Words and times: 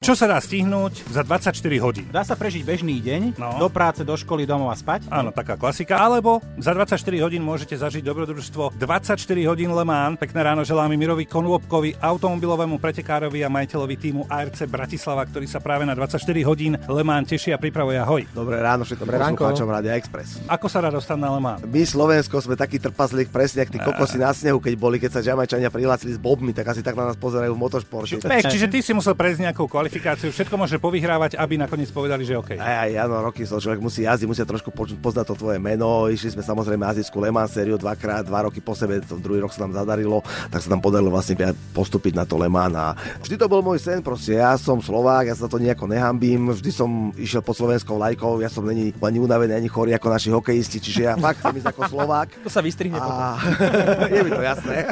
Čo 0.00 0.16
sa 0.16 0.24
dá 0.24 0.40
stihnúť 0.40 1.12
za 1.12 1.20
24 1.20 1.52
hodín? 1.84 2.08
Dá 2.08 2.24
sa 2.24 2.32
prežiť 2.32 2.64
bežný 2.64 3.04
deň, 3.04 3.36
No. 3.36 3.60
do 3.60 3.68
práce, 3.68 4.00
do 4.00 4.16
školy, 4.16 4.48
domov 4.48 4.72
a 4.72 4.76
spať? 4.80 5.04
Áno, 5.12 5.28
taká 5.28 5.60
klasika. 5.60 6.00
Alebo 6.00 6.40
za 6.56 6.72
24 6.72 6.96
hodín 7.20 7.44
môžete 7.44 7.76
zažiť 7.76 8.00
dobrodružstvo 8.00 8.80
24 8.80 9.20
hodín 9.44 9.68
Le 9.68 9.84
Mans. 9.84 10.16
Pekné 10.16 10.40
ráno 10.40 10.64
želáme 10.64 10.96
Mirovi 10.96 11.28
Konôbkovi, 11.28 12.00
automobilovému 12.00 12.80
pretekárovi 12.80 13.44
a 13.44 13.52
majiteľovi 13.52 13.96
týmu 14.00 14.24
ARC 14.24 14.64
Bratislava, 14.64 15.20
ktorý 15.28 15.44
sa 15.44 15.60
práve 15.60 15.84
na 15.84 15.92
24 15.92 16.16
hodín 16.48 16.80
Le 16.80 17.04
Mans 17.04 17.28
teší 17.28 17.52
a 17.52 17.60
pripravuje. 17.60 18.00
Ahoj. 18.00 18.24
Dobré 18.32 18.56
ráno 18.56 18.88
všetkým 18.88 19.04
poslucháčom 19.04 19.68
Rádia 19.68 20.00
Express. 20.00 20.40
Ako 20.48 20.64
sa 20.72 20.80
dá 20.80 20.88
dostať 20.88 21.20
na 21.20 21.28
Le 21.28 21.44
Mans? 21.44 21.60
My 21.60 21.84
Slovensko 21.84 22.40
sme 22.40 22.56
takí 22.56 22.80
trpazlík, 22.80 23.28
presne 23.28 23.68
ako 23.68 23.72
tí 23.76 23.80
kokosy 23.84 24.16
na 24.16 24.32
snehu, 24.32 24.64
keď 24.64 24.80
boli, 24.80 24.96
keď 24.96 25.20
sa 25.20 25.28
Jamajčania 25.28 25.68
prihlásili 25.68 26.16
s 26.16 26.18
bobmi, 26.18 26.56
tak 26.56 26.72
asi 26.72 26.80
tak 26.80 26.96
na 26.96 27.12
nás 27.12 27.20
pozerajú 27.20 27.52
v 27.52 27.60
motošporte. 27.60 28.24
Pek, 28.24 28.48
čiže 28.48 28.64
ty 28.64 28.80
si 28.80 28.96
musel 28.96 29.12
prejsť 29.12 29.44
nejakú 29.44 29.68
kvalifikáciu, 29.90 30.30
všetko 30.30 30.54
môže 30.54 30.78
povyhrávať, 30.78 31.34
aby 31.34 31.58
nakoniec 31.58 31.90
povedali, 31.90 32.22
že 32.22 32.38
OK. 32.38 32.54
Aj, 32.62 32.86
aj, 32.86 33.10
áno, 33.10 33.26
roky 33.26 33.42
so 33.42 33.58
človek 33.58 33.82
musí 33.82 34.06
jazdiť, 34.06 34.30
musia 34.30 34.46
trošku 34.46 34.70
poč- 34.70 34.94
poznať 34.94 35.34
to 35.34 35.42
tvoje 35.42 35.58
meno. 35.58 36.06
Išli 36.06 36.38
sme 36.38 36.46
samozrejme 36.46 36.86
azijskú 36.86 37.18
Le 37.18 37.34
Mans 37.34 37.50
sériu 37.50 37.74
dvakrát, 37.74 38.22
dva 38.22 38.46
roky 38.46 38.62
po 38.62 38.78
sebe, 38.78 39.02
to 39.02 39.18
druhý 39.18 39.42
rok 39.42 39.50
sa 39.50 39.66
nám 39.66 39.74
zadarilo, 39.74 40.22
tak 40.46 40.62
sa 40.62 40.70
nám 40.70 40.78
podarilo 40.78 41.10
vlastne 41.10 41.34
postúpiť 41.74 42.14
na 42.14 42.22
to 42.22 42.38
Le 42.38 42.46
Mans. 42.46 42.70
A 42.78 42.94
vždy 43.18 43.34
to 43.34 43.50
bol 43.50 43.66
môj 43.66 43.82
sen, 43.82 43.98
proste 43.98 44.38
ja 44.38 44.54
som 44.54 44.78
Slovák, 44.78 45.26
ja 45.26 45.34
sa 45.34 45.50
to 45.50 45.58
nejako 45.58 45.90
nehambím, 45.90 46.54
vždy 46.54 46.70
som 46.70 47.10
išiel 47.18 47.42
pod 47.42 47.58
slovenskou 47.58 47.98
lajkou, 47.98 48.38
ja 48.38 48.46
som 48.46 48.62
není 48.62 48.94
ani 48.94 49.18
unavený, 49.18 49.58
ani 49.58 49.66
chorý 49.66 49.98
ako 49.98 50.06
naši 50.06 50.30
hokejisti, 50.30 50.78
čiže 50.78 51.00
ja 51.02 51.18
fakt 51.18 51.42
ísť 51.42 51.66
ako 51.74 51.90
Slovák. 51.90 52.46
To 52.46 52.50
sa 52.52 52.62
vystrihne. 52.62 52.94
A 52.94 53.42
je 54.14 54.22
mi 54.22 54.30
to 54.30 54.38
jasné. 54.38 54.86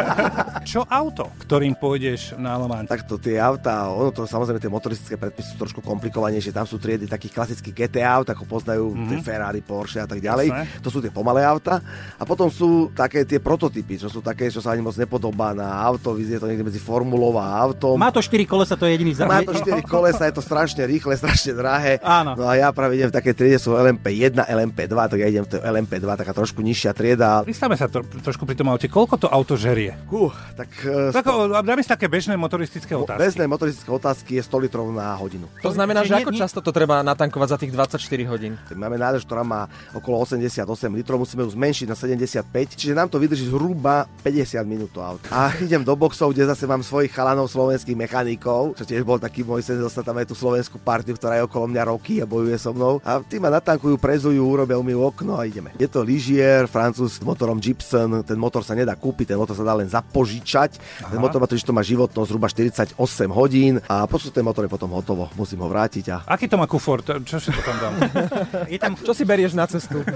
Čo 0.66 0.82
auto, 0.90 1.30
ktorým 1.46 1.78
pôjdeš 1.78 2.34
na 2.34 2.58
Le 2.58 2.66
Mans? 2.66 2.90
Takto 2.90 3.14
tie 3.14 3.38
auta, 3.38 3.94
ono 3.94 4.10
to 4.10 4.26
samozrejme 4.26 4.58
tie 4.58 4.72
motoristické 4.88 5.20
predpisy 5.20 5.52
sú 5.52 5.56
trošku 5.60 5.84
komplikovanejšie, 5.84 6.56
tam 6.56 6.64
sú 6.64 6.80
triedy 6.80 7.04
takých 7.04 7.36
klasických 7.36 7.74
GT 7.76 8.00
aut, 8.00 8.24
ako 8.24 8.48
poznajú 8.48 8.88
mm-hmm. 8.88 9.08
tie 9.12 9.18
Ferrari, 9.20 9.60
Porsche 9.60 10.00
a 10.00 10.08
tak 10.08 10.24
ďalej. 10.24 10.48
Jasné. 10.48 10.80
To 10.80 10.88
sú 10.88 11.04
tie 11.04 11.12
pomalé 11.12 11.44
auta. 11.44 11.84
A 12.16 12.24
potom 12.24 12.48
sú 12.48 12.88
také 12.96 13.28
tie 13.28 13.36
prototypy, 13.36 14.00
čo 14.00 14.08
sú 14.08 14.24
také, 14.24 14.48
čo 14.48 14.64
sa 14.64 14.72
ani 14.72 14.80
moc 14.80 14.96
nepodobá 14.96 15.52
na 15.52 15.76
auto, 15.76 16.16
vyznie 16.16 16.40
to 16.40 16.48
niekde 16.48 16.64
medzi 16.64 16.80
formulou 16.80 17.36
a 17.36 17.60
autom. 17.60 18.00
Má 18.00 18.08
to 18.08 18.24
4 18.24 18.48
kolesa, 18.48 18.80
to 18.80 18.88
je 18.88 18.96
jediný 18.96 19.12
za... 19.12 19.28
Má 19.28 19.44
to 19.44 19.52
4 19.52 19.84
kolesa, 19.84 20.24
je 20.24 20.34
to 20.40 20.40
strašne 20.40 20.80
rýchle, 20.88 21.12
strašne 21.20 21.52
drahé. 21.52 22.00
Áno. 22.00 22.32
No 22.32 22.48
a 22.48 22.56
ja 22.56 22.72
práve 22.72 22.96
idem 22.96 23.12
v 23.12 23.14
takej 23.20 23.34
triede, 23.36 23.58
sú 23.60 23.76
LMP1, 23.76 24.40
LMP2, 24.48 24.96
tak 24.96 25.18
ja 25.20 25.28
idem 25.28 25.44
v 25.44 25.50
tej 25.52 25.60
LMP2, 25.60 26.08
taká 26.16 26.32
trošku 26.32 26.64
nižšia 26.64 26.96
trieda. 26.96 27.44
Pristavme 27.44 27.76
sa 27.76 27.92
to, 27.92 28.00
trošku 28.24 28.48
pri 28.48 28.56
tom 28.56 28.72
aute. 28.72 28.88
Koľko 28.88 29.20
to 29.20 29.28
auto 29.28 29.60
žerie? 29.60 29.92
Uh, 30.08 30.32
tak 30.56 30.72
uh, 30.88 31.12
Tak, 31.12 31.28
o, 31.28 31.60
dáme 31.60 31.84
si 31.84 31.90
také 31.92 32.08
bežné 32.08 32.38
motoristické 32.38 32.96
otázky. 32.96 33.20
Bežné 33.20 33.44
motoristické 33.50 33.90
otázky 33.90 34.38
je 34.38 34.42
100 34.46 34.64
litrov 34.70 34.77
na 34.88 35.18
hodinu. 35.18 35.50
To 35.60 35.74
znamená, 35.74 36.06
že 36.06 36.14
ako 36.14 36.30
nie- 36.30 36.38
často 36.38 36.62
to 36.62 36.70
treba 36.70 37.02
natankovať 37.02 37.48
za 37.48 37.58
tých 37.58 37.72
24 37.74 37.98
hodín? 38.30 38.54
Máme 38.70 38.94
nádrž, 38.94 39.26
ktorá 39.26 39.42
má 39.42 39.66
okolo 39.90 40.22
88 40.22 40.62
litrov, 40.94 41.18
musíme 41.18 41.42
ju 41.42 41.50
zmenšiť 41.52 41.86
na 41.86 41.96
75, 41.98 42.78
čiže 42.78 42.94
nám 42.94 43.10
to 43.10 43.18
vydrží 43.18 43.50
zhruba 43.50 44.06
50 44.22 44.62
minút 44.62 44.94
to 44.94 45.02
auto. 45.02 45.26
A 45.28 45.50
idem 45.58 45.82
do 45.82 45.94
boxov, 45.94 46.30
kde 46.30 46.46
zase 46.46 46.64
mám 46.64 46.86
svojich 46.86 47.10
chalanov 47.10 47.50
slovenských 47.50 47.98
mechanikov, 47.98 48.78
čo 48.78 48.86
tiež 48.86 49.02
bol 49.02 49.18
taký 49.18 49.42
môj 49.42 49.66
sen 49.66 49.80
dostať 49.80 50.04
tam 50.04 50.16
aj 50.22 50.26
tú 50.30 50.34
slovenskú 50.38 50.76
partiu, 50.78 51.18
ktorá 51.18 51.40
je 51.40 51.46
okolo 51.48 51.66
mňa 51.66 51.82
roky 51.88 52.20
a 52.22 52.26
bojuje 52.28 52.54
so 52.60 52.70
mnou. 52.70 53.00
A 53.02 53.18
tí 53.24 53.40
ma 53.40 53.48
natankujú, 53.48 53.96
prezujú, 53.96 54.38
urobia 54.44 54.76
mi 54.78 54.92
okno 54.92 55.40
a 55.40 55.48
ideme. 55.48 55.72
Je 55.80 55.88
to 55.88 56.04
lyžier, 56.04 56.68
francúz 56.68 57.16
s 57.16 57.24
motorom 57.24 57.56
Gibson, 57.58 58.20
ten 58.22 58.36
motor 58.36 58.60
sa 58.60 58.76
nedá 58.76 58.92
kúpiť, 58.92 59.34
ten 59.34 59.38
motor 59.40 59.56
sa 59.56 59.64
dá 59.64 59.72
len 59.72 59.88
zapožičať. 59.88 60.76
Ten 61.08 61.16
Aha. 61.16 61.22
motor 61.22 61.40
má 61.40 61.48
totiž 61.48 61.64
to 61.64 61.72
má 61.72 61.80
životnosť 61.80 62.28
zhruba 62.28 62.46
48 62.46 62.92
hodín 63.32 63.80
a 63.88 64.04
potom 64.04 64.28
ten 64.28 64.44
motor 64.44 64.67
je 64.68 64.76
potom 64.76 64.92
hotovo, 64.92 65.32
musím 65.32 65.64
ho 65.64 65.68
vrátiť 65.72 66.04
a 66.12 66.16
Aký 66.28 66.44
to 66.44 66.60
má 66.60 66.68
kufor? 66.68 67.00
Čo 67.00 67.40
si 67.40 67.48
to 67.48 67.60
tam 67.64 67.76
dám? 67.80 67.94
Je 68.72 68.76
tam 68.76 68.92
Čo 68.92 69.16
si 69.16 69.24
berieš 69.24 69.56
na 69.56 69.64
cestu? 69.64 70.04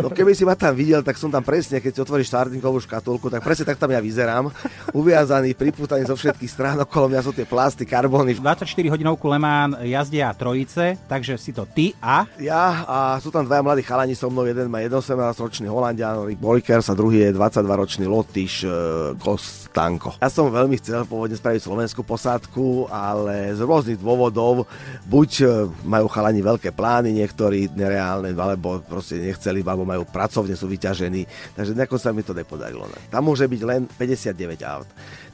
No 0.00 0.08
keby 0.08 0.32
si 0.32 0.48
ma 0.48 0.56
tam 0.56 0.72
videl, 0.72 1.04
tak 1.04 1.20
som 1.20 1.28
tam 1.28 1.44
presne, 1.44 1.82
keď 1.82 1.92
si 1.92 2.00
otvoríš 2.00 2.32
startingovú 2.32 2.80
škatulku, 2.80 3.28
tak 3.28 3.44
presne 3.44 3.66
tak 3.66 3.76
tam 3.76 3.90
ja 3.90 3.98
vyzerám. 4.00 4.48
Uviazaný, 4.94 5.52
pripútaný 5.52 6.06
zo 6.06 6.14
všetkých 6.14 6.48
strán, 6.48 6.76
okolo 6.80 7.10
mňa 7.10 7.20
sú 7.26 7.34
tie 7.34 7.44
plasty, 7.44 7.82
karbóny. 7.82 8.38
24 8.38 8.64
hodinovku 8.94 9.26
Le 9.26 9.38
Mans 9.42 9.74
jazdia 9.82 10.30
trojice, 10.32 10.96
takže 11.10 11.34
si 11.36 11.50
to 11.50 11.66
ty 11.66 11.92
a... 11.98 12.24
Ja 12.38 12.86
a 12.86 12.96
sú 13.18 13.34
tam 13.34 13.42
dvaja 13.42 13.60
mladí 13.60 13.82
chalani 13.82 14.14
so 14.14 14.30
mnou, 14.30 14.46
jeden 14.46 14.70
má 14.70 14.78
18-ročný 14.80 15.66
Holandian, 15.66 16.22
Rick 16.22 16.38
Bolikers 16.38 16.86
a 16.88 16.94
druhý 16.94 17.26
je 17.26 17.34
22-ročný 17.34 18.06
Lotyš 18.06 18.64
e, 18.64 18.68
Kostanko. 19.18 20.14
Ja 20.22 20.30
som 20.30 20.48
veľmi 20.48 20.78
chcel 20.78 21.02
pôvodne 21.04 21.34
spraviť 21.34 21.60
slovenskú 21.66 22.06
posádku, 22.06 22.86
ale 22.88 23.50
z 23.58 23.60
rôznych 23.66 23.97
dôvodov, 23.98 24.70
buď 25.04 25.30
e, 25.42 25.44
majú 25.84 26.06
chalani 26.08 26.40
veľké 26.40 26.70
plány, 26.72 27.12
niektorí 27.18 27.68
nereálne, 27.74 28.32
alebo 28.32 28.80
proste 28.80 29.18
nechceli, 29.18 29.60
alebo 29.66 29.84
majú 29.84 30.06
pracovne, 30.06 30.54
sú 30.54 30.70
vyťažení, 30.70 31.26
takže 31.58 31.74
nejako 31.74 31.98
sa 31.98 32.14
mi 32.14 32.22
to 32.22 32.32
nepodarilo. 32.32 32.86
ne. 32.86 32.98
Tam 33.10 33.26
môže 33.26 33.44
byť 33.44 33.62
len 33.66 33.90
59 33.90 34.62
aut. 34.64 34.88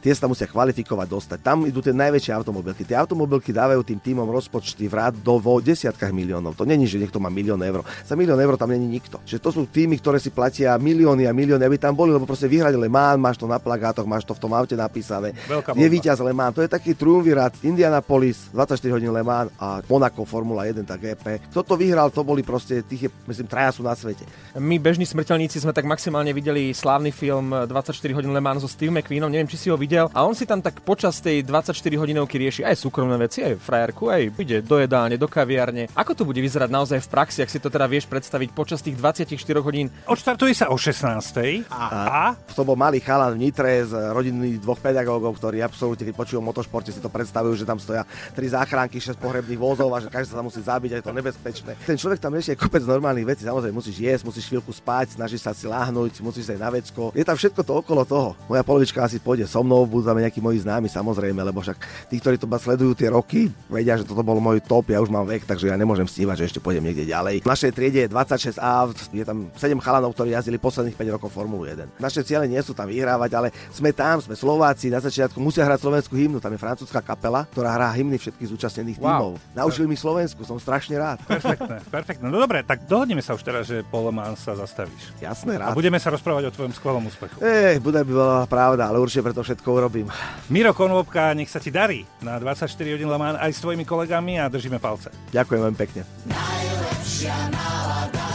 Tie 0.05 0.13
sa 0.13 0.29
musia 0.29 0.45
kvalifikovať, 0.45 1.09
dostať. 1.09 1.39
Tam 1.41 1.65
idú 1.65 1.81
tie 1.81 1.97
najväčšie 1.97 2.37
automobilky. 2.37 2.85
Tie 2.85 2.93
automobilky 2.93 3.57
dávajú 3.57 3.81
tým 3.89 3.97
týmom 3.97 4.29
rozpočty 4.29 4.85
v 4.85 5.01
rádovo 5.01 5.57
desiatkách 5.65 6.13
miliónov. 6.13 6.53
To 6.61 6.69
není, 6.69 6.85
že 6.85 7.01
niekto 7.01 7.17
má 7.17 7.33
milión 7.33 7.57
eur. 7.65 7.81
Za 8.05 8.13
milión 8.13 8.37
eur 8.37 8.61
tam 8.61 8.69
není 8.69 8.85
nikto. 8.85 9.25
Že 9.25 9.41
to 9.41 9.49
sú 9.49 9.61
týmy, 9.65 9.97
ktoré 9.97 10.21
si 10.21 10.29
platia 10.29 10.77
milióny 10.77 11.25
a 11.25 11.33
milióny, 11.33 11.65
aby 11.65 11.81
tam 11.81 11.97
boli, 11.97 12.13
lebo 12.13 12.29
proste 12.29 12.45
vyhrať 12.53 12.77
Le 12.77 12.93
Mans, 12.93 13.17
máš 13.17 13.41
to 13.41 13.49
na 13.49 13.57
plagátoch, 13.57 14.05
máš 14.05 14.29
to 14.29 14.37
v 14.37 14.45
tom 14.45 14.53
aute 14.53 14.77
napísané. 14.77 15.33
Veľká 15.49 15.73
Je 15.73 15.89
víťaz 15.89 16.21
Le 16.21 16.37
Mans. 16.37 16.53
To 16.53 16.61
je 16.61 16.69
taký 16.69 16.93
triumvirát 16.93 17.57
Indianapolis, 17.65 18.53
24 18.55 18.95
hodín 18.95 19.11
Le 19.11 19.27
Mans 19.27 19.51
a 19.59 19.83
Monaco 19.91 20.23
Formula 20.23 20.63
1, 20.71 20.87
tak 20.87 21.03
GP. 21.03 21.51
Kto 21.51 21.67
to 21.67 21.75
vyhral, 21.75 22.15
to 22.15 22.23
boli 22.23 22.47
proste, 22.47 22.87
tých 22.87 23.07
je, 23.07 23.11
myslím, 23.27 23.51
traja 23.51 23.75
sú 23.75 23.83
na 23.83 23.99
svete. 23.99 24.23
My, 24.55 24.79
bežní 24.79 25.03
smrteľníci, 25.03 25.59
sme 25.59 25.75
tak 25.75 25.85
maximálne 25.91 26.31
videli 26.31 26.71
slávny 26.71 27.11
film 27.11 27.51
24 27.51 27.91
hodín 28.15 28.31
Le 28.31 28.39
Mans 28.39 28.63
so 28.63 28.71
Steve 28.71 28.95
McQueenom, 28.95 29.29
neviem, 29.29 29.51
či 29.51 29.59
si 29.59 29.69
ho 29.69 29.77
videl. 29.77 30.07
A 30.15 30.23
on 30.23 30.39
si 30.39 30.47
tam 30.47 30.63
tak 30.63 30.87
počas 30.87 31.19
tej 31.19 31.43
24 31.43 31.75
hodinovky 31.99 32.39
rieši 32.39 32.63
aj 32.63 32.79
súkromné 32.79 33.19
veci, 33.19 33.43
aj 33.43 33.59
frajerku, 33.59 34.07
aj 34.07 34.23
ide 34.39 34.63
do 34.63 34.79
jedálne, 34.79 35.19
do 35.19 35.27
kaviarne. 35.27 35.91
Ako 35.99 36.15
to 36.15 36.23
bude 36.23 36.39
vyzerať 36.39 36.71
naozaj 36.71 36.99
v 37.03 37.09
praxi, 37.11 37.43
ak 37.43 37.51
si 37.51 37.59
to 37.59 37.67
teda 37.67 37.91
vieš 37.91 38.07
predstaviť 38.07 38.55
počas 38.55 38.79
tých 38.79 38.95
24 38.95 39.35
hodín? 39.59 39.91
Odštartuje 40.07 40.55
sa 40.55 40.71
o 40.71 40.79
16. 40.79 41.67
A, 41.75 41.83
a 42.07 42.25
To 42.55 42.63
bol 42.63 42.79
malý 42.79 43.03
chalan 43.03 43.35
v 43.35 43.51
Nitre 43.51 43.83
z 43.83 44.15
rodiny 44.15 44.63
dvoch 44.63 44.79
pedagógov, 44.79 45.35
ktorí 45.43 45.59
absolútne, 45.59 46.07
keď 46.07 46.15
počujú 46.15 46.39
o 46.39 46.47
motošporte, 46.47 46.95
si 46.95 47.03
to 47.03 47.11
predstavujú, 47.11 47.59
že 47.59 47.67
tam 47.67 47.83
stoja 47.83 48.07
tri 48.45 48.53
záchranky, 48.53 49.01
šesť 49.01 49.25
pohrebných 49.25 49.57
vozov 49.57 49.89
a 49.97 50.05
že 50.05 50.13
každý 50.13 50.37
sa 50.37 50.45
musí 50.45 50.61
zabiť 50.61 50.91
a 50.93 50.97
je 51.01 51.05
to 51.09 51.17
nebezpečné. 51.17 51.73
Ten 51.89 51.97
človek 51.97 52.21
tam 52.21 52.37
rieši 52.37 52.53
kopec 52.61 52.85
normálnych 52.85 53.25
vecí, 53.25 53.49
samozrejme 53.49 53.81
musíš 53.81 53.97
jesť, 53.97 54.29
musíš 54.29 54.53
chvíľku 54.53 54.69
spať, 54.69 55.17
snažíš 55.17 55.49
sa 55.49 55.57
si 55.57 55.65
láhnuť, 55.65 56.21
musíš 56.21 56.45
ísť 56.45 56.53
aj 56.53 56.61
na 56.61 56.69
vecko. 56.69 57.09
Je 57.17 57.25
tam 57.25 57.41
všetko 57.41 57.65
to 57.65 57.73
okolo 57.81 58.05
toho. 58.05 58.37
Moja 58.45 58.61
polovička 58.61 59.01
asi 59.01 59.17
pôjde 59.17 59.49
so 59.49 59.65
mnou, 59.65 59.89
budú 59.89 60.13
tam 60.13 60.21
nejakí 60.21 60.45
moji 60.45 60.61
známi 60.61 60.93
samozrejme, 60.93 61.41
lebo 61.41 61.65
však 61.65 61.81
tí, 62.13 62.21
ktorí 62.21 62.37
to 62.37 62.45
sledujú 62.45 62.93
tie 62.93 63.09
roky, 63.09 63.49
vedia, 63.73 63.97
že 63.97 64.05
toto 64.05 64.21
bol 64.21 64.37
môj 64.45 64.61
top, 64.61 64.93
ja 64.93 65.01
už 65.01 65.09
mám 65.09 65.25
vek, 65.25 65.49
takže 65.49 65.73
ja 65.73 65.77
nemôžem 65.81 66.05
snívať, 66.05 66.45
že 66.45 66.53
ešte 66.53 66.61
pôjdem 66.61 66.85
niekde 66.85 67.09
ďalej. 67.09 67.41
V 67.41 67.49
našej 67.49 67.73
triede 67.73 68.05
je 68.05 68.13
26 68.13 68.61
aut, 68.61 68.97
je 69.09 69.25
tam 69.25 69.49
7 69.57 69.73
chalanov, 69.81 70.13
ktorí 70.13 70.37
jazdili 70.37 70.61
posledných 70.61 71.01
5 71.01 71.17
rokov 71.17 71.33
Formulu 71.33 71.65
1. 71.65 71.97
Naše 71.97 72.21
ciele 72.29 72.45
nie 72.45 72.61
sú 72.61 72.77
tam 72.77 72.93
vyhrávať, 72.93 73.31
ale 73.33 73.49
sme 73.73 73.89
tam, 73.97 74.21
sme 74.21 74.37
Slováci, 74.37 74.93
na 74.93 75.01
začiatku 75.01 75.41
musia 75.41 75.65
hrať 75.65 75.81
slovenskú 75.81 76.13
hymnu, 76.13 76.45
tam 76.45 76.53
je 76.53 76.61
francúzska 76.61 77.01
kapela, 77.01 77.49
ktorá 77.55 77.73
hrá 77.79 77.95
hymny 77.95 78.19
všetkých 78.19 78.34
zúčastnených 78.41 78.97
Wow. 78.97 79.05
tímov. 79.05 79.33
Naučili 79.55 79.87
mi 79.87 79.95
Slovensku, 79.95 80.43
som 80.43 80.57
strašne 80.57 80.95
rád. 80.95 81.23
perfektné, 81.23 81.79
perfektné. 81.87 82.27
No 82.27 82.37
dobre, 82.37 82.61
tak 82.61 82.83
dohodneme 82.85 83.21
sa 83.21 83.33
už 83.33 83.43
teraz, 83.43 83.65
že 83.65 83.85
po 83.85 84.01
Le 84.01 84.11
Mans 84.11 84.37
sa 84.37 84.53
zastavíš. 84.53 85.15
Jasné, 85.19 85.55
A 85.57 85.71
rád. 85.71 85.75
budeme 85.75 85.97
sa 85.97 86.09
rozprávať 86.09 86.49
o 86.49 86.53
tvojom 86.53 86.73
skvelom 86.73 87.05
úspechu. 87.05 87.39
Ej, 87.39 87.79
bude 87.79 88.01
by 88.01 88.11
bola 88.11 88.39
pravda, 88.45 88.87
ale 88.87 88.99
určite 88.99 89.23
preto 89.23 89.41
všetko 89.41 89.69
urobím. 89.69 90.11
Miro 90.49 90.73
Konvopka, 90.73 91.31
nech 91.31 91.47
sa 91.47 91.59
ti 91.59 91.69
darí 91.69 92.03
na 92.19 92.37
24 92.37 92.67
hodín 92.91 93.07
Le 93.07 93.17
Mans 93.17 93.37
aj 93.37 93.51
s 93.51 93.61
tvojimi 93.61 93.85
kolegami 93.85 94.37
a 94.37 94.49
držíme 94.49 94.77
palce. 94.77 95.15
Ďakujem 95.31 95.61
veľmi 95.63 95.79
pekne. 95.79 96.03
Najlepšia 96.27 97.37
nálada 97.49 98.34